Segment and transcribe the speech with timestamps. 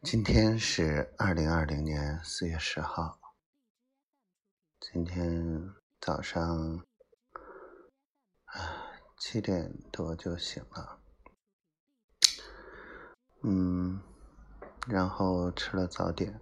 [0.00, 3.18] 今天是二零二零年四月十号。
[4.78, 6.84] 今天早上，
[8.44, 11.00] 啊，七点多就醒了，
[13.42, 14.00] 嗯，
[14.86, 16.40] 然后吃了早点。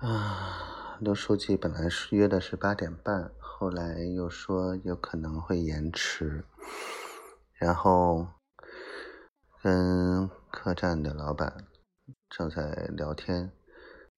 [0.00, 6.44] 啊，刘书记本来是约的是八点半，后来又说有可能会延迟，
[7.52, 8.26] 然后
[9.62, 11.68] 跟客栈的老板。
[12.28, 13.52] 正在聊天，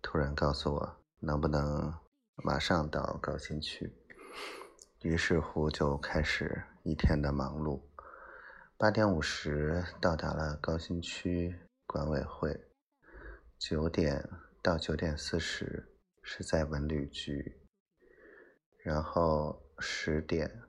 [0.00, 1.92] 突然告诉我能不能
[2.36, 3.92] 马上到高新区。
[5.02, 7.82] 于是乎就开始一天的忙碌。
[8.78, 11.54] 八点五十到达了高新区
[11.86, 12.68] 管委会，
[13.58, 14.28] 九点
[14.62, 17.60] 到九点四十是在文旅局，
[18.78, 20.62] 然后十点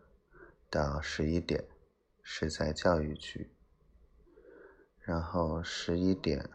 [0.70, 1.66] 到十一点
[2.22, 3.56] 是在教育局，
[5.00, 6.50] 然后十一点。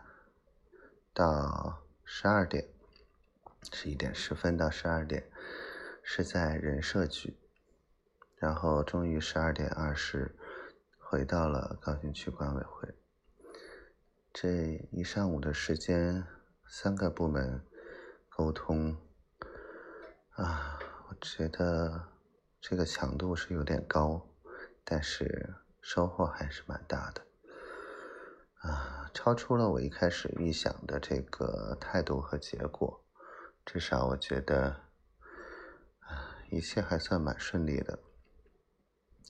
[1.14, 2.68] 到十二点，
[3.70, 5.30] 十一点十分到十二点
[6.02, 7.36] 是在人社局，
[8.36, 10.34] 然后终于十二点二十
[10.98, 12.94] 回到了高新区管委会。
[14.32, 16.26] 这一上午的时间，
[16.66, 17.62] 三个部门
[18.30, 18.96] 沟通
[20.30, 20.78] 啊，
[21.10, 22.08] 我觉得
[22.58, 24.26] 这个强度是有点高，
[24.82, 27.26] 但是收获还是蛮大的。
[29.24, 33.04] 超出了我一开始预想的这个态度和结果，
[33.64, 34.80] 至少我觉得，
[36.00, 38.00] 啊，一切还算蛮顺利的。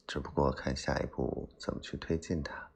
[0.07, 2.71] 只不过看下一步怎么去推进它，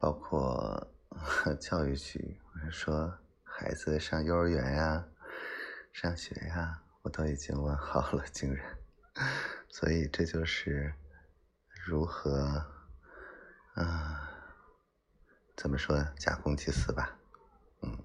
[0.00, 0.90] 包括
[1.60, 5.06] 教育局，我是说孩子上幼儿园呀、
[5.92, 8.76] 上学呀，我都已经问好了，竟然，
[9.68, 10.92] 所以这就是
[11.86, 12.66] 如何，
[13.74, 14.24] 啊。
[15.58, 16.14] 怎么说呢？
[16.16, 17.18] 假公济私吧。
[17.82, 17.98] 嗯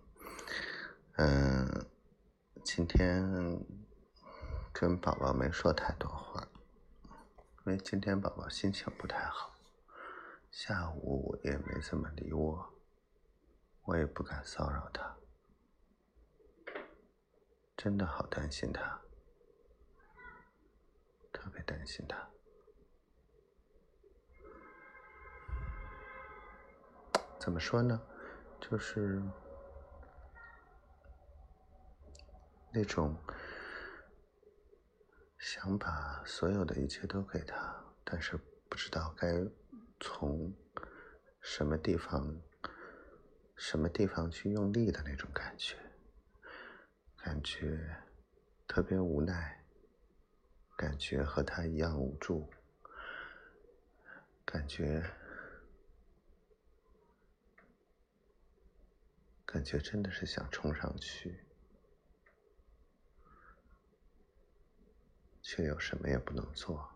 [1.17, 1.85] 嗯，
[2.65, 3.63] 今天
[4.73, 6.47] 跟宝宝没说太多话，
[7.05, 9.53] 因为今天宝宝心情不太好，
[10.49, 12.73] 下午也没怎么理我，
[13.83, 15.15] 我也不敢骚扰他，
[17.77, 18.99] 真的好担心他，
[21.31, 22.32] 特别担心他。
[27.43, 28.01] 怎么说呢？
[28.61, 29.21] 就是
[32.71, 33.17] 那种
[35.37, 38.39] 想把所有的一切都给他，但是
[38.69, 39.45] 不知道该
[39.99, 40.53] 从
[41.41, 42.33] 什么地方、
[43.57, 45.75] 什么地方去用力的那种感觉，
[47.17, 47.77] 感觉
[48.69, 49.65] 特别无奈，
[50.77, 52.49] 感觉和他一样无助，
[54.45, 55.03] 感觉。
[59.53, 61.45] 感觉真的是想冲上去，
[65.43, 66.89] 却又什么也不能做。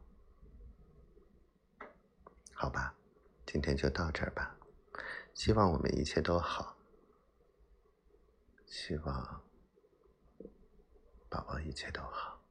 [2.54, 2.96] 好吧，
[3.46, 4.58] 今天就到这儿吧。
[5.36, 6.76] 希望我们一切都好，
[8.66, 9.44] 希望
[11.30, 12.42] 宝宝一切都好。